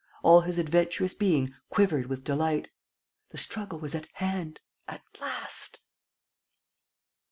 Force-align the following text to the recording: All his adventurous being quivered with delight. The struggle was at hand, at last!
All 0.23 0.41
his 0.41 0.57
adventurous 0.57 1.13
being 1.13 1.53
quivered 1.69 2.07
with 2.07 2.23
delight. 2.23 2.71
The 3.29 3.37
struggle 3.37 3.77
was 3.77 3.93
at 3.93 4.07
hand, 4.13 4.59
at 4.87 5.03
last! 5.19 5.77